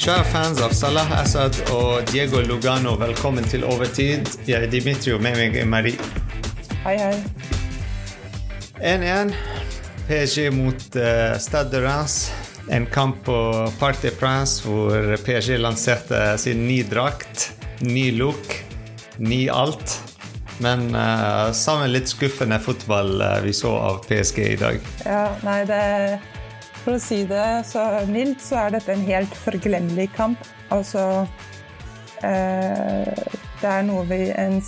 Kjære 0.00 0.24
fans 0.32 0.60
av 0.64 0.72
Salah 0.72 1.10
Assad 1.12 1.58
og 1.76 2.06
Diego 2.08 2.40
Lugano, 2.40 2.94
velkommen 2.96 3.44
til 3.44 3.66
Overtid. 3.68 4.30
Jeg 4.48 4.64
er 4.64 4.70
Dimitri, 4.72 5.12
og 5.12 5.20
med 5.20 5.36
meg 5.36 5.58
er 5.60 5.66
Marie. 5.68 6.06
Hei, 6.86 6.94
hei. 6.96 7.18
1-1. 8.80 9.34
PSG 10.08 10.46
mot 10.56 10.96
uh, 10.96 11.36
Stade 11.36 11.68
de 11.74 11.84
Reims. 11.84 12.16
En 12.72 12.88
kamp 12.88 13.20
på 13.28 13.36
Parc 13.76 14.00
des 14.00 14.16
Princes 14.16 14.64
hvor 14.64 15.12
PSG 15.20 15.60
lanserte 15.60 16.22
sin 16.40 16.64
ny 16.64 16.80
drakt, 16.88 17.50
ny 17.84 18.08
look, 18.16 18.56
ny 19.20 19.50
alt. 19.52 19.98
Men 20.64 20.94
uh, 20.96 21.52
sammen 21.52 21.92
litt 21.92 22.08
skuffende 22.08 22.56
fotball 22.64 23.18
uh, 23.20 23.36
vi 23.44 23.52
så 23.52 23.76
av 23.76 24.00
PSG 24.08 24.46
i 24.48 24.60
dag. 24.64 24.92
Ja, 25.04 25.26
nei, 25.44 25.60
det 25.68 25.84
For 26.80 26.96
å 26.96 27.02
si 27.02 27.22
det 27.28 27.46
så 27.68 27.82
mildt, 28.08 28.40
så 28.44 28.64
er 28.64 28.76
dette 28.76 28.94
en 28.94 29.04
helt 29.04 29.34
forglemmelig 29.36 30.08
kamp. 30.16 30.44
Altså 30.72 31.26
eh, 32.24 33.10
Det 33.60 33.68
er 33.68 33.84
noe 33.84 34.06
vi 34.08 34.22
en, 34.32 34.60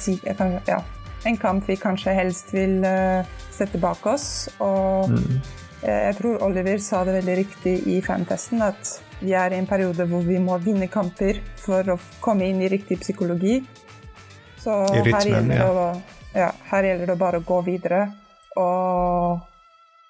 ja, 0.68 0.82
en 1.24 1.38
kamp 1.40 1.68
vi 1.68 1.78
kanskje 1.80 2.16
helst 2.16 2.52
vil 2.52 2.82
eh, 2.84 3.24
sette 3.52 3.80
bak 3.80 4.04
oss. 4.12 4.26
Og 4.60 5.08
mm. 5.12 5.38
jeg 5.86 6.18
tror 6.20 6.44
Oliver 6.48 6.82
sa 6.84 7.04
det 7.08 7.16
veldig 7.20 7.38
riktig 7.44 7.78
i 7.88 8.00
fantesten, 8.04 8.60
at 8.66 8.98
vi 9.22 9.32
er 9.38 9.54
i 9.54 9.60
en 9.60 9.68
periode 9.70 10.04
hvor 10.10 10.24
vi 10.26 10.40
må 10.42 10.58
vinne 10.60 10.90
kamper 10.92 11.40
for 11.62 11.94
å 11.94 12.00
komme 12.20 12.50
inn 12.50 12.60
i 12.60 12.68
riktig 12.72 13.00
psykologi. 13.00 13.60
Så 14.62 14.74
rytmen, 14.90 15.14
her, 15.14 15.30
gjelder 15.30 15.62
ja. 15.62 15.70
å, 15.70 15.86
ja, 16.36 16.50
her 16.68 16.90
gjelder 16.90 17.14
det 17.14 17.18
bare 17.18 17.40
å 17.40 17.46
gå 17.46 17.62
videre 17.66 18.04
og 18.60 19.48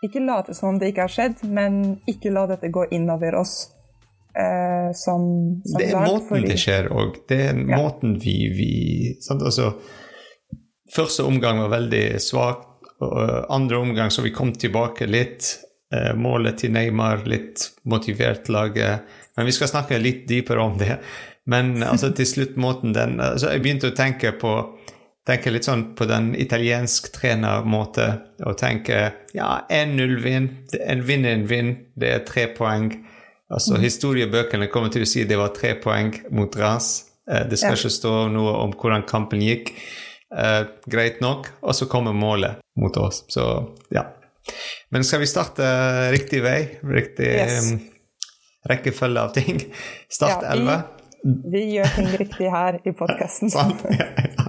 ikke 0.03 0.25
late 0.25 0.55
som 0.55 0.73
om 0.73 0.81
det 0.81 0.93
ikke 0.93 1.07
har 1.07 1.13
skjedd, 1.13 1.45
men 1.47 1.81
ikke 2.11 2.33
la 2.35 2.47
dette 2.51 2.71
gå 2.75 2.89
innover 2.95 3.39
oss. 3.39 3.57
Eh, 4.33 4.93
som, 4.97 5.23
som 5.65 5.79
det 5.79 5.91
er 5.91 5.93
lag, 5.93 6.07
måten 6.09 6.29
fordi... 6.29 6.49
det 6.49 6.61
skjer 6.63 6.89
òg. 6.93 7.19
Det 7.29 7.41
er 7.51 7.59
ja. 7.59 7.79
måten 7.79 8.17
vi, 8.21 8.37
vi 8.57 8.73
altså, 9.31 9.75
Første 10.93 11.25
omgang 11.25 11.61
var 11.63 11.73
veldig 11.73 12.07
svak. 12.21 12.69
Andre 13.49 13.79
omgang 13.81 14.11
så 14.13 14.23
vi 14.23 14.33
kom 14.35 14.53
tilbake 14.53 15.07
litt. 15.09 15.55
Eh, 15.93 16.13
målet 16.17 16.61
til 16.61 16.73
Neymar, 16.75 17.25
litt 17.29 17.71
motivert 17.89 18.49
laget. 18.53 19.09
Men 19.37 19.49
vi 19.49 19.55
skal 19.57 19.71
snakke 19.71 20.01
litt 20.01 20.27
dypere 20.29 20.61
om 20.61 20.77
det. 20.81 20.99
Men 21.49 21.83
altså, 21.83 22.13
til 22.17 22.29
slutt 22.29 22.59
måten 22.61 22.93
den 22.95 23.17
altså, 23.21 23.51
Jeg 23.51 23.65
begynte 23.65 23.91
å 23.91 23.97
tenke 23.97 24.31
på 24.39 24.53
tenker 25.27 25.55
litt 25.55 25.67
sånn 25.69 25.93
på 25.99 26.07
den 26.11 26.33
italiensk 26.39 27.13
trenermåte 27.15 28.09
og 28.43 28.57
tenker 28.59 29.13
ja, 29.37 29.63
1-0-vinn, 29.71 30.49
en 30.83 31.05
vinn 31.07 31.27
er 31.27 31.37
en 31.37 31.49
vinn, 31.51 31.73
det 31.95 32.11
er 32.17 32.25
tre 32.27 32.49
poeng. 32.57 32.91
Altså 33.53 33.77
mm. 33.77 33.83
Historiebøkene 33.85 34.71
kommer 34.73 34.93
til 34.93 35.05
å 35.05 35.09
si 35.09 35.27
det 35.29 35.39
var 35.39 35.55
tre 35.57 35.77
poeng 35.81 36.11
mot 36.35 36.57
Ras. 36.59 36.95
Eh, 37.31 37.45
det 37.49 37.61
skal 37.61 37.77
ja. 37.77 37.81
ikke 37.81 37.95
stå 37.99 38.15
noe 38.33 38.57
om 38.65 38.75
hvordan 38.75 39.07
kampen 39.09 39.45
gikk. 39.45 39.75
Eh, 40.33 40.65
greit 40.91 41.21
nok. 41.25 41.51
Og 41.63 41.77
så 41.77 41.87
kommer 41.93 42.17
målet 42.17 42.63
mot 42.81 42.97
oss. 42.97 43.23
Så 43.31 43.47
ja. 43.95 44.09
Men 44.91 45.05
skal 45.07 45.23
vi 45.23 45.31
starte 45.31 45.67
riktig 46.13 46.43
vei? 46.43 46.59
Riktig 46.83 47.29
yes. 47.29 47.71
um, 47.71 47.85
rekkefølge 48.73 49.23
av 49.23 49.37
ting? 49.37 49.61
Start 50.11 50.49
11? 50.49 50.81
Vi, 51.23 51.37
vi, 51.53 51.67
gjør 51.77 51.93
ting 51.95 52.09
riktig 52.19 52.51
her 52.51 52.81
i 52.83 52.95
podkasten. 52.97 53.53
ja, 53.55 54.09
ja. 54.19 54.42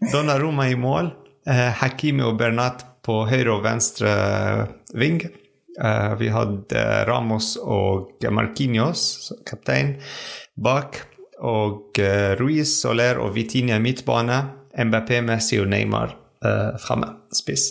Donnaroma 0.00 0.68
i 0.68 0.76
mål. 0.76 1.12
Eh, 1.46 1.68
Hakimi 1.80 2.24
og 2.24 2.38
Bernat 2.40 2.84
på 3.04 3.22
høyre 3.28 3.56
og 3.56 3.64
venstre 3.64 4.12
ving. 4.96 5.20
Eh, 5.80 6.14
vi 6.20 6.30
hadde 6.32 6.84
Ramos 7.08 7.54
og 7.60 8.24
Marquinhos, 8.32 9.32
kaptein, 9.48 9.96
bak. 10.56 11.02
Og 11.40 12.00
eh, 12.00 12.34
Ruiz, 12.40 12.80
Soler 12.82 13.20
og 13.20 13.34
Vitinha 13.36 13.78
midtbane. 13.80 14.42
MBP, 14.70 15.16
Messi 15.26 15.58
og 15.60 15.70
Neymar 15.72 16.12
eh, 16.44 16.76
framme, 16.80 17.14
spiss. 17.34 17.70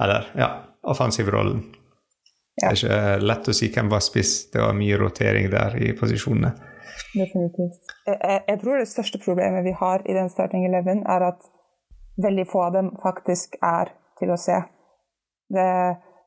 Eller, 0.00 0.28
ja, 0.38 0.50
offensivrollen. 0.88 1.64
Ja. 2.60 2.68
Det 2.68 2.68
er 2.68 2.76
ikke 2.78 3.26
lett 3.26 3.48
å 3.48 3.56
si 3.56 3.70
hvem 3.72 3.88
var 3.92 4.04
spiss. 4.04 4.34
Det 4.52 4.60
var 4.60 4.76
mye 4.76 5.00
rotering 5.00 5.48
der 5.52 5.76
i 5.80 5.92
posisjonene. 5.96 6.52
Definitivt. 7.12 7.91
Jeg, 8.06 8.42
jeg, 8.48 8.58
tror 8.60 8.78
det 8.78 8.88
største 8.90 9.18
problemet 9.22 9.64
vi 9.64 9.74
har 9.78 10.02
i 10.06 10.14
den 10.16 10.30
starting 10.30 10.66
eleven, 10.66 11.04
er 11.06 11.22
at 11.30 11.44
veldig 12.22 12.46
få 12.50 12.64
av 12.66 12.72
dem 12.74 12.90
faktisk 13.02 13.54
er 13.62 13.92
til 14.18 14.32
å 14.34 14.38
se. 14.40 14.58
Det, 15.52 15.66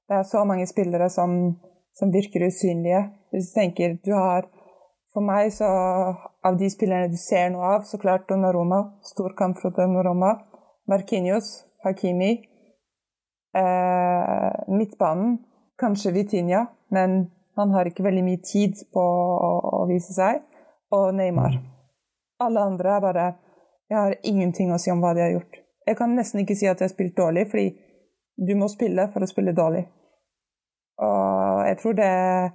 det 0.08 0.20
er 0.20 0.28
så 0.30 0.46
mange 0.48 0.68
spillere 0.70 1.10
som, 1.12 1.56
som, 1.98 2.14
virker 2.14 2.48
usynlige. 2.48 3.04
Hvis 3.32 3.52
du 3.52 3.60
tenker 3.60 3.98
du 4.06 4.14
har 4.16 4.52
For 5.16 5.24
meg, 5.24 5.48
så 5.56 5.68
av 6.44 6.58
de 6.60 6.68
spillerne 6.68 7.08
du 7.08 7.16
ser 7.16 7.48
noe 7.54 7.70
av, 7.78 7.86
så 7.88 7.96
klart 7.96 8.26
Donnaroma. 8.28 8.82
Stor 9.00 9.32
kamp 9.40 9.62
fra 9.62 9.72
Donnaroma. 9.72 10.34
Markinios, 10.92 11.64
Hakimi. 11.86 12.34
Eh, 13.56 14.50
midtbanen, 14.68 15.38
kanskje 15.80 16.12
Vitinha, 16.18 16.66
men 16.92 17.30
han 17.56 17.72
har 17.72 17.88
ikke 17.88 18.04
veldig 18.04 18.26
mye 18.28 18.42
tid 18.44 18.84
på 18.92 19.00
å, 19.00 19.54
å 19.80 19.86
vise 19.88 20.12
seg 20.12 20.44
og 20.94 21.16
Neymar. 21.16 21.58
Alle 22.44 22.60
andre 22.60 22.96
er 22.96 23.02
bare 23.02 23.26
Jeg 23.90 23.98
har 23.98 24.16
ingenting 24.24 24.74
å 24.74 24.80
si 24.82 24.90
om 24.90 25.02
hva 25.04 25.14
de 25.14 25.22
har 25.22 25.34
gjort. 25.36 25.60
Jeg 25.86 25.98
kan 26.00 26.16
nesten 26.18 26.42
ikke 26.42 26.56
si 26.58 26.66
at 26.66 26.80
jeg 26.82 26.88
har 26.88 26.94
spilt 26.94 27.18
dårlig, 27.18 27.44
fordi 27.52 27.68
du 28.48 28.56
må 28.58 28.66
spille 28.72 29.06
for 29.14 29.22
å 29.22 29.30
spille 29.30 29.54
dårlig. 29.54 29.84
Og 31.06 31.60
jeg 31.68 31.78
tror 31.82 31.98
det 32.00 32.08
er 32.08 32.48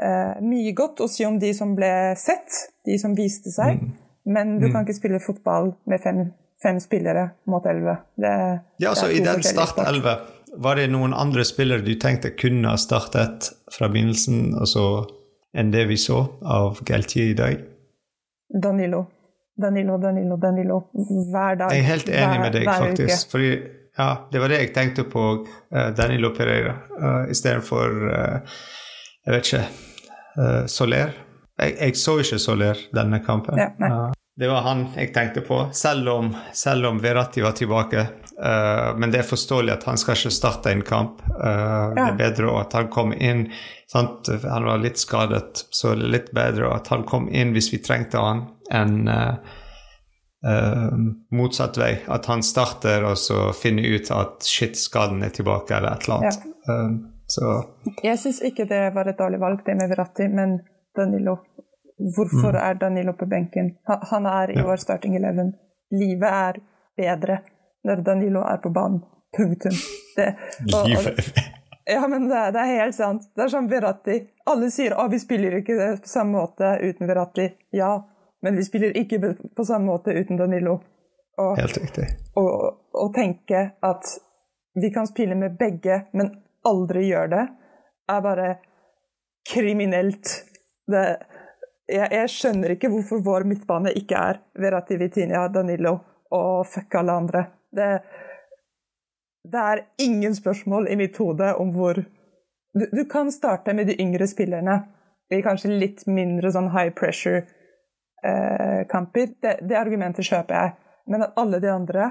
eh, 0.00 0.40
mye 0.46 0.72
godt 0.76 1.02
å 1.04 1.10
si 1.10 1.26
om 1.28 1.36
de 1.42 1.50
som 1.54 1.74
ble 1.76 1.90
sett, 2.16 2.70
de 2.88 2.96
som 3.00 3.12
viste 3.18 3.52
seg, 3.52 3.82
mm. 3.82 3.92
men 4.32 4.56
du 4.60 4.68
mm. 4.68 4.72
kan 4.72 4.86
ikke 4.86 4.96
spille 4.96 5.20
fotball 5.22 5.74
med 5.90 6.00
fem, 6.00 6.22
fem 6.62 6.80
spillere 6.82 7.26
mot 7.50 7.66
elleve. 7.68 7.98
Ja, 8.80 8.94
så 8.94 9.10
i 9.10 9.20
den 9.24 9.44
start 9.44 9.82
elleve, 9.84 10.16
var 10.56 10.78
det 10.78 10.88
noen 10.94 11.12
andre 11.12 11.44
spillere 11.44 11.84
du 11.84 11.94
tenkte 12.00 12.32
kunne 12.38 12.72
ha 12.72 12.80
startet 12.80 13.50
fra 13.74 13.90
begynnelsen, 13.90 14.54
og 14.56 14.70
så 14.70 14.86
enn 15.54 15.70
det 15.74 15.86
vi 15.90 15.96
så 16.00 16.20
av 16.42 16.80
Galtier 16.86 17.30
i 17.32 17.36
dag? 17.38 17.60
Danilo. 18.62 19.04
Danilo, 19.56 19.98
Danilo, 19.98 20.36
Danilo. 20.36 20.80
Hver 21.30 21.58
dag. 21.60 21.72
Jeg 21.72 21.84
er 21.84 21.90
helt 21.92 22.08
enig 22.10 22.40
med 22.42 22.56
deg, 22.56 22.68
faktisk. 22.68 23.30
Fordi, 23.30 23.52
ja, 23.98 24.08
det 24.32 24.42
var 24.42 24.50
det 24.50 24.58
jeg 24.64 24.72
tenkte 24.74 25.04
på 25.06 25.26
uh, 25.44 25.88
Danilo 25.94 26.32
Pereira 26.34 26.74
uh, 26.98 27.30
istedenfor 27.30 27.94
uh, 28.10 28.58
Jeg 29.26 29.36
vet 29.36 29.52
ikke 29.52 29.62
uh, 30.40 30.66
Soler. 30.66 31.14
Jeg, 31.60 31.76
jeg, 31.78 31.96
så 32.02 32.18
ikke 32.24 32.40
Soler 32.42 32.82
denne 32.94 33.22
kampen. 33.22 33.62
Ja, 33.62 34.10
det 34.34 34.50
var 34.50 34.66
han 34.66 34.88
jeg 34.96 35.12
tenkte 35.14 35.44
på, 35.46 35.60
selv 35.70 36.10
om, 36.10 36.32
selv 36.52 36.90
om 36.90 36.98
Verratti 37.02 37.44
var 37.44 37.54
tilbake. 37.54 38.08
Uh, 38.42 38.98
men 38.98 39.10
det 39.10 39.18
er 39.18 39.26
forståelig 39.28 39.72
at 39.76 39.84
han 39.86 39.98
skal 40.00 40.16
ikke 40.18 40.34
starte 40.34 40.72
en 40.74 40.82
kamp. 40.82 41.22
Uh, 41.30 41.94
ja. 41.94 41.94
Det 41.94 42.06
er 42.08 42.16
bedre 42.18 42.54
at 42.58 42.74
han 42.74 42.90
kom 42.90 43.14
inn. 43.14 43.46
Sant? 43.90 44.30
Han 44.42 44.66
var 44.66 44.82
litt 44.82 44.98
skadet, 44.98 45.66
så 45.70 45.94
det 45.94 46.08
er 46.08 46.14
litt 46.16 46.32
bedre 46.34 46.72
at 46.74 46.90
han 46.90 47.06
kom 47.06 47.28
inn 47.30 47.54
hvis 47.54 47.70
vi 47.74 47.82
trengte 47.84 48.18
han, 48.18 48.46
enn 48.74 49.06
uh, 49.06 49.36
motsatt 51.32 51.78
vei. 51.78 51.92
At 52.10 52.26
han 52.32 52.42
starter 52.44 53.06
og 53.06 53.16
så 53.20 53.48
finner 53.56 53.86
ut 53.94 54.10
at 54.12 54.44
shit, 54.48 54.76
skaden 54.80 55.22
er 55.22 55.32
tilbake, 55.34 55.76
eller 55.76 55.94
et 55.94 56.08
eller 56.08 56.16
annet. 56.18 56.42
Ja. 56.66 56.78
så 57.30 57.54
Jeg 58.02 58.18
syns 58.20 58.42
ikke 58.44 58.66
det 58.68 58.82
var 58.96 59.08
et 59.08 59.20
dårlig 59.20 59.40
valg, 59.40 59.62
det 59.64 59.78
med 59.78 59.94
Verratti, 59.94 60.28
men 60.28 60.58
Danilo 60.96 61.38
Hvorfor 61.94 62.56
mm. 62.56 62.58
er 62.58 62.74
Danilo 62.74 63.12
på 63.14 63.26
benken? 63.30 63.76
Han 64.10 64.26
er 64.26 64.50
i 64.50 64.56
ja. 64.58 64.64
vår 64.66 64.80
starting 64.82 65.14
eleven. 65.14 65.52
Livet 65.94 66.26
er 66.26 66.58
bedre 66.98 67.36
når 67.84 68.04
Danilo 68.06 68.44
er 68.48 68.62
på 68.62 68.72
banen. 68.74 69.02
Punktum. 69.36 69.74
Det, 70.16 70.28
og, 70.76 70.90
og, 70.90 71.06
ja, 71.90 72.08
men 72.08 72.28
det, 72.28 72.50
det, 72.54 72.60
er 72.60 72.82
helt 72.84 72.94
sant. 72.94 73.28
Det 73.34 73.46
er 73.46 73.52
som 73.52 73.68
Verratti. 73.70 74.18
Alle 74.50 74.70
sier 74.70 74.94
at 75.00 75.10
vi 75.12 75.20
spiller 75.20 75.58
ikke 75.58 75.78
på 76.02 76.08
samme 76.10 76.38
måte 76.38 76.76
uten 76.82 77.10
Verratti. 77.10 77.48
Ja, 77.74 77.96
men 78.44 78.56
vi 78.56 78.64
spiller 78.64 78.94
ikke 78.96 79.34
på 79.56 79.64
samme 79.64 79.90
måte 79.90 80.14
uten 80.14 80.38
Danilo. 80.40 80.78
Og, 81.40 81.56
helt 81.58 81.80
riktig. 81.82 82.06
Å 82.38 83.08
tenke 83.14 83.66
at 83.82 84.14
vi 84.78 84.90
kan 84.94 85.06
spille 85.06 85.34
med 85.34 85.58
begge, 85.58 86.04
men 86.12 86.30
aldri 86.66 87.08
gjøre 87.08 87.30
det, 87.34 87.44
er 88.10 88.22
bare 88.22 88.48
kriminelt. 89.50 90.30
Det, 90.86 91.04
jeg, 91.88 92.08
jeg, 92.10 92.30
skjønner 92.32 92.74
ikke 92.74 92.90
hvorfor 92.92 93.22
vår 93.24 93.46
midtbane 93.48 93.92
ikke 93.98 94.20
er 94.30 94.40
Verratti 94.60 94.98
Vitinia, 95.00 95.46
Danilo 95.52 95.96
og 96.34 96.66
fuck 96.68 96.98
alle 97.00 97.18
andre. 97.22 97.44
Det, 97.74 97.90
det 99.52 99.62
er 99.70 99.86
ingen 99.98 100.34
spørsmål 100.34 100.88
i 100.88 100.96
mitt 100.96 101.16
hode 101.20 101.54
om 101.60 101.72
hvor 101.74 101.94
du, 102.74 102.86
du, 102.92 103.04
kan 103.10 103.32
starte 103.32 103.74
med 103.74 103.86
de 103.86 104.02
yngre 104.02 104.26
spillerne 104.26 104.82
i 105.30 105.42
kanskje 105.42 105.70
litt 105.70 106.06
mindre 106.06 106.52
sånn 106.52 106.70
high 106.74 106.94
pressure-kamper. 106.94 109.22
Eh, 109.22 109.28
det, 109.42 109.58
det, 109.62 109.76
argumentet 109.78 110.24
kjøper 110.26 110.54
jeg. 110.58 110.70
Men 111.10 111.22
at 111.26 111.32
alle 111.40 111.60
de 111.62 111.70
andre 111.70 112.10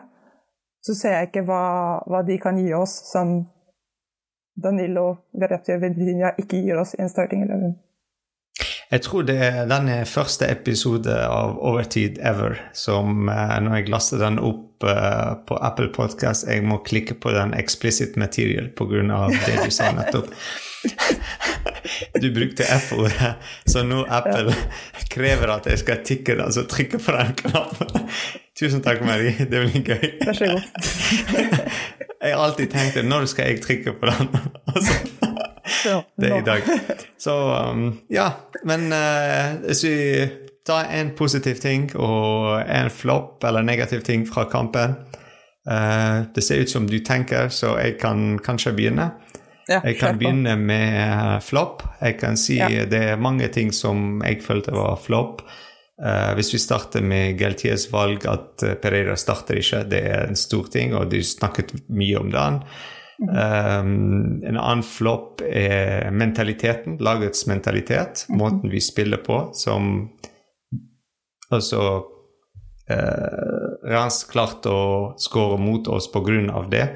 så 0.84 0.94
ser 0.98 1.12
jeg 1.18 1.28
ikke 1.30 1.48
hva, 1.48 1.64
hva 2.08 2.20
de 2.28 2.36
kan 2.42 2.58
gi 2.60 2.74
oss 2.76 2.94
som 3.12 3.28
Danilo, 4.64 5.08
Verratti 5.40 5.72
og 5.74 5.82
Virginia 5.82 6.30
ikke 6.38 6.58
gir 6.62 6.78
oss 6.80 6.96
i 6.98 7.02
en 7.02 7.12
starting 7.12 7.42
eleven. 7.46 7.74
Jeg 8.94 9.02
tror 9.08 9.24
det 9.26 9.40
er 9.42 9.64
denne 9.66 10.04
første 10.06 10.46
episode 10.54 11.14
av 11.26 11.56
Overtid 11.66 12.20
ever 12.22 12.60
som 12.78 13.26
uh, 13.26 13.56
Når 13.66 13.80
jeg 13.80 13.90
laster 13.90 14.22
den 14.22 14.38
opp 14.38 14.86
uh, 14.86 15.34
på 15.48 15.58
Apple 15.58 15.90
Podcast, 15.96 16.46
jeg 16.46 16.62
må 16.62 16.78
klikke 16.86 17.18
på 17.18 17.34
den 17.34 17.56
explicit 17.58 18.20
material 18.22 18.70
pga. 18.78 19.24
det 19.48 19.56
du 19.64 19.74
sa 19.74 19.90
nettopp. 19.98 20.30
Du 22.22 22.30
brukte 22.32 22.64
F-ordet, 22.64 23.34
så 23.66 23.82
nå 23.84 24.06
Apple 24.08 24.54
krever 25.14 25.52
at 25.52 25.68
jeg 25.68 25.82
skal 25.82 26.04
tikke, 26.06 26.38
altså 26.44 26.64
trykke 26.70 27.00
på 27.02 27.16
den 27.18 27.34
knappen. 27.42 28.08
Tusen 28.60 28.84
takk, 28.86 29.02
Marie. 29.04 29.34
Det 29.50 29.66
blir 29.66 29.84
gøy. 29.84 30.06
Vær 30.22 30.38
så 30.38 30.54
god. 30.54 30.62
Jeg 32.24 32.32
har 32.36 32.40
alltid 32.46 32.72
tenkt 32.72 33.04
når 33.04 33.28
skal 33.32 33.52
jeg 33.52 33.64
trykke 33.66 33.98
på 34.00 34.12
den? 34.12 34.32
Altså, 34.70 35.23
det 36.20 36.30
er 36.32 36.38
i 36.40 36.46
dag. 36.46 36.70
Så 37.20 37.36
um, 37.72 37.86
ja. 38.10 38.30
Men 38.64 38.88
uh, 38.94 39.60
hvis 39.68 39.84
vi 39.86 39.96
tar 40.68 40.88
en 40.96 41.12
positiv 41.18 41.60
ting 41.64 41.90
og 42.00 42.62
en 42.62 42.92
flopp 42.94 43.44
eller 43.44 43.66
negativ 43.68 44.04
ting 44.08 44.24
fra 44.28 44.46
kampen 44.52 44.96
uh, 45.68 46.24
Det 46.36 46.44
ser 46.44 46.64
ut 46.64 46.72
som 46.72 46.88
du 46.88 47.00
tenker, 47.04 47.50
så 47.52 47.76
jeg 47.82 47.98
kan 48.00 48.40
kanskje 48.44 48.76
begynne. 48.78 49.12
Ja, 49.70 49.80
Jeg 49.84 49.98
kan 50.00 50.18
begynne 50.20 50.56
med 50.60 50.96
uh, 51.00 51.40
flopp. 51.44 51.84
Jeg 52.02 52.18
kan 52.20 52.38
si 52.38 52.58
Ja. 52.60 52.86
det 52.86 53.04
er 53.14 53.16
mange 53.20 53.48
ting 53.48 53.72
som 53.74 54.22
jeg 54.26 54.42
følte 54.44 54.76
var 54.76 54.98
flopp. 55.00 55.44
Uh, 56.04 56.34
hvis 56.36 56.54
vi 56.54 56.60
starter 56.60 57.02
med 57.06 57.38
Galtiers 57.40 57.86
valg, 57.94 58.26
at 58.26 58.64
eh, 58.66 58.74
Pereira 58.82 59.16
starter 59.16 59.60
ikke, 59.62 59.84
det 59.88 60.02
er 60.10 60.26
en 60.28 60.36
stor 60.36 60.66
ting, 60.74 60.96
og 60.98 61.12
du 61.12 61.20
snakket 61.24 61.72
mye 61.88 62.18
om 62.20 62.32
den. 62.34 62.58
Um, 63.22 64.42
en 64.44 64.58
annen 64.58 64.84
flopp 64.84 65.44
er 65.46 66.10
mentaliteten, 66.12 66.98
lagets 67.04 67.46
mentalitet, 67.48 68.26
måten 68.30 68.72
vi 68.74 68.82
spiller 68.82 69.22
på, 69.24 69.50
som 69.54 70.10
Altså 71.54 71.80
uh, 72.90 73.66
Rans 73.86 74.24
klarte 74.26 74.72
å 74.74 74.86
skåre 75.22 75.60
mot 75.62 75.86
oss 75.94 76.08
av 76.10 76.70
det. 76.72 76.88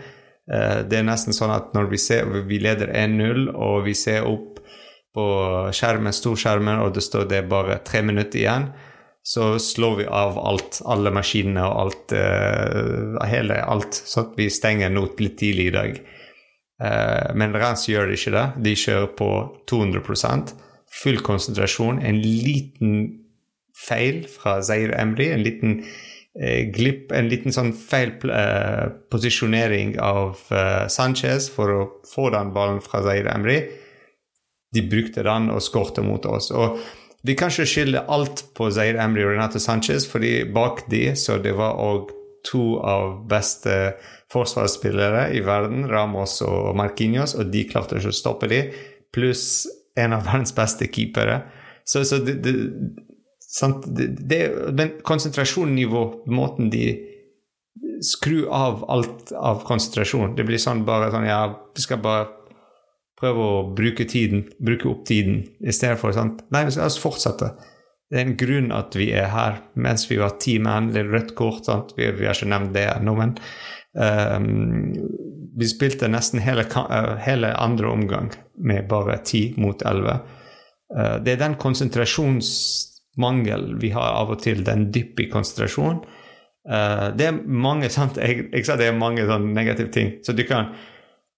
Uh, 0.50 0.82
det 0.90 0.98
er 0.98 1.06
nesten 1.06 1.36
sånn 1.36 1.54
at 1.54 1.76
når 1.78 1.92
vi 1.92 2.00
ser 2.02 2.26
vi 2.26 2.58
leder 2.58 2.90
1-0, 2.90 3.52
og 3.54 3.86
vi 3.86 3.94
ser 3.94 4.26
opp 4.26 4.58
på 5.14 5.28
skjermen, 5.74 6.14
storskjermen, 6.14 6.82
og 6.82 6.96
det 6.96 7.06
står 7.06 7.30
det 7.30 7.44
bare 7.50 7.78
tre 7.86 8.02
minutter 8.02 8.40
igjen, 8.40 8.72
så 9.28 9.60
slår 9.60 9.96
vi 9.96 10.06
av 10.06 10.38
alt, 10.40 10.78
alle 10.88 11.12
maskinene 11.12 11.60
og 11.68 11.80
alt, 11.82 12.14
uh, 12.16 13.18
hele 13.28 13.58
alt, 13.60 13.98
så 14.08 14.22
at 14.22 14.38
vi 14.40 14.46
stenger 14.48 14.94
nå 14.94 15.02
litt 15.20 15.34
tidlig 15.42 15.66
i 15.68 15.74
dag. 15.76 15.98
Uh, 16.80 17.34
men 17.36 17.56
Rens 17.60 17.90
gjør 17.92 18.14
ikke 18.16 18.32
det. 18.32 18.46
De 18.64 18.72
kjører 18.80 19.10
på 19.20 19.28
200% 19.68 20.54
full 21.02 21.20
konsentrasjon. 21.28 22.00
En 22.08 22.22
liten 22.24 23.02
feil 23.76 24.22
fra 24.32 24.62
Zair 24.64 24.94
Emry, 24.96 25.28
en 25.36 25.44
liten 25.44 25.82
uh, 25.84 26.62
glipp, 26.78 27.12
en 27.12 27.28
liten 27.28 27.52
sånn 27.52 27.74
feil 27.76 28.14
posisjonering 29.12 29.98
av 30.00 30.40
Sanchez 30.94 31.50
for 31.52 31.74
å 31.74 31.82
få 32.08 32.30
den 32.32 32.56
ballen 32.56 32.80
fra 32.86 33.04
Zair 33.04 33.28
Emry. 33.34 33.60
De 34.72 34.86
brukte 34.88 35.28
den 35.28 35.52
og 35.52 35.60
skårte 35.68 36.06
mot 36.08 36.24
oss. 36.32 36.48
Og 36.56 36.80
vi 37.26 37.36
kan 37.36 37.52
ikke 37.52 37.66
skylde 37.68 38.06
alt 38.14 38.44
på 38.58 38.70
Zair 38.74 39.00
Emry 39.02 39.24
og 39.26 39.34
Renato 39.34 39.60
Sanchez, 39.60 40.06
fordi 40.10 40.44
bak 40.54 40.86
de 40.92 41.10
så 41.18 41.40
det 41.42 41.56
var 41.58 41.80
òg 41.82 42.14
to 42.48 42.78
av 42.86 43.24
beste 43.30 43.96
forsvarsspillere 44.32 45.28
i 45.36 45.42
verden, 45.44 45.88
Ramos 45.90 46.40
og 46.46 46.76
Marquinhos, 46.78 47.36
og 47.36 47.52
de 47.52 47.66
klarte 47.68 47.98
ikke 47.98 48.14
å 48.14 48.16
stoppe 48.16 48.50
de, 48.52 48.62
pluss 49.16 49.66
en 49.98 50.14
av 50.14 50.28
verdens 50.28 50.54
beste 50.56 50.88
keepere. 50.94 51.42
Så, 51.88 52.04
så 52.06 52.20
det, 52.24 52.38
det, 52.46 52.54
sant, 53.40 53.86
det, 53.96 54.10
det 54.28 54.42
Men 54.76 54.98
konsentrasjonsnivå, 55.08 56.04
måten 56.28 56.70
de 56.70 56.90
skrur 58.04 58.50
av 58.54 58.84
alt 58.92 59.32
av 59.32 59.64
konsentrasjon 59.66 60.36
Det 60.38 60.44
blir 60.46 60.60
sånn 60.62 60.84
bare 60.86 61.08
sånn 61.14 61.28
Ja, 61.30 61.40
vi 61.74 61.86
skal 61.86 62.02
bare 62.04 62.28
prøve 63.18 63.42
å 63.42 63.74
bruke 63.78 64.06
tiden, 64.10 64.40
bruke 64.64 64.90
opp 64.92 65.06
tiden, 65.10 65.36
i 65.60 65.72
stedet 65.74 66.00
for 66.02 66.12
sånn 66.16 66.32
Nei, 66.54 66.66
vi 66.68 66.72
skal 66.76 66.86
altså 66.88 67.06
fortsette. 67.08 67.48
Det 68.08 68.16
er 68.20 68.24
en 68.24 68.40
grunn 68.40 68.70
at 68.76 68.96
vi 68.96 69.08
er 69.16 69.28
her 69.34 69.54
mens 69.76 70.12
vi 70.12 70.18
var 70.22 70.32
ti 70.42 70.60
menn. 70.64 70.92
Det 70.94 71.00
er 71.02 71.12
rødt 71.12 71.32
kort, 71.36 71.66
sant? 71.68 71.88
Vi, 71.98 72.04
vi 72.16 72.26
har 72.28 72.36
ikke 72.38 72.54
nevnt 72.54 72.76
det 72.78 72.88
ennå, 72.94 73.14
men 73.18 73.32
um, 73.98 74.94
vi 75.58 75.66
spilte 75.68 76.08
nesten 76.12 76.40
hele, 76.46 76.64
eh, 76.64 77.16
hele 77.26 77.48
andre 77.58 77.88
omgang 77.90 78.28
med 78.56 78.88
bare 78.92 79.18
ti 79.28 79.54
mot 79.60 79.82
elleve. 79.82 80.18
Uh, 80.94 81.18
det 81.24 81.32
er 81.34 81.40
den 81.42 81.56
konsentrasjonsmangel 81.60 83.64
vi 83.82 83.90
har 83.98 84.10
av 84.22 84.28
og 84.38 84.42
til, 84.46 84.58
den 84.64 84.82
dypp 84.96 85.20
i 85.26 85.32
konsentrasjon. 85.34 85.98
Eh, 86.68 87.08
det 87.16 87.30
er 87.30 87.40
mange 87.48 87.90
sant? 87.94 88.20
Jeg, 88.22 88.48
jeg 88.52 88.68
sa 88.68 88.78
det 88.80 88.92
er 88.92 89.00
mange 89.00 89.26
sånn 89.28 89.52
negative 89.56 89.92
ting, 89.94 90.18
så 90.26 90.36
du 90.36 90.44
kan 90.48 90.74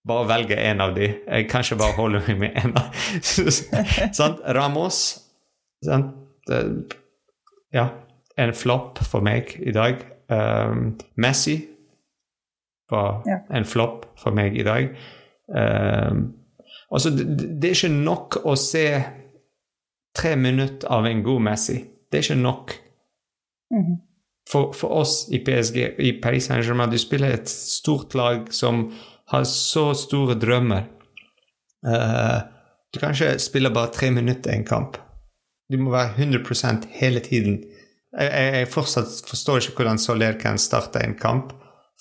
bare 0.09 0.27
velge 0.29 0.57
en 0.57 0.81
av 0.83 0.93
de. 0.97 1.07
Jeg 1.27 1.47
kan 1.51 1.63
ikke 1.65 1.77
bare 1.79 1.95
holde 1.97 2.21
meg 2.27 2.39
med 2.41 2.77
av 2.79 2.93
sant? 4.19 4.41
Ramos 4.57 4.99
sånn, 5.85 6.09
Ja, 7.73 7.85
en 8.39 8.53
flopp 8.57 8.99
for 9.05 9.21
meg 9.25 9.55
i 9.61 9.71
dag. 9.75 10.01
Um, 10.29 10.97
Messi 11.21 11.59
var 12.89 13.23
Ja. 13.29 13.39
en 13.53 13.65
flopp 13.65 14.05
for 14.19 14.33
meg 14.35 14.57
i 14.57 14.63
dag. 14.65 14.91
Um, 15.49 16.33
altså, 16.91 17.09
det, 17.13 17.27
det 17.61 17.69
er 17.71 17.77
ikke 17.77 17.93
nok 17.95 18.39
å 18.45 18.55
se 18.57 18.85
tre 20.17 20.35
minutter 20.35 20.89
av 20.91 21.05
en 21.09 21.23
god 21.25 21.41
Messi. 21.51 21.79
Det 22.09 22.19
er 22.19 22.25
ikke 22.27 22.41
nok. 22.43 22.75
Mhm. 23.73 23.97
For, 24.49 24.71
for 24.73 24.89
oss 25.03 25.27
i 25.29 25.37
PSG, 25.45 25.75
i 26.01 26.11
Paris 26.23 26.47
Saint-Germain, 26.49 26.89
du 26.89 26.97
spiller 26.97 27.35
et 27.35 27.49
stort 27.53 28.15
lag 28.17 28.47
som 28.53 28.87
har 29.29 29.43
så 29.43 29.93
store 29.93 30.35
drømmer. 30.39 30.87
uh, 31.87 32.39
du 32.93 32.99
kan 32.99 33.13
ikke 33.13 33.39
spille 33.39 33.69
bare 33.69 33.93
tre 33.93 34.11
minutter 34.11 34.51
i 34.51 34.59
en 34.59 34.65
kamp. 34.65 34.97
Du 35.69 35.77
må 35.77 35.91
være 35.93 36.15
100% 36.17 36.87
hele 36.97 37.19
tiden. 37.19 37.59
Jeg, 38.17 38.31
jeg, 38.31 38.53
jeg 38.55 38.69
fortsatt 38.73 39.29
forstår 39.29 39.61
ikke 39.61 39.83
hvordan 39.83 40.01
Soler 40.01 40.39
kan 40.41 40.57
starte 40.57 41.03
en 41.05 41.13
kamp 41.13 41.53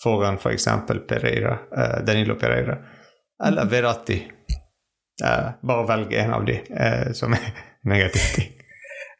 foran 0.02 0.38
f.eks. 0.40 0.68
Pereira, 1.08 1.58
uh, 1.76 1.98
Danilo 2.06 2.38
Pereira 2.40 2.78
eller 3.44 3.68
Verratti. 3.68 4.22
Uh, 5.24 5.50
bare 5.66 5.88
velg 5.88 6.14
en 6.14 6.32
av 6.32 6.46
de 6.46 6.60
som 7.14 7.34
er 7.36 7.52
negativ. 7.92 8.54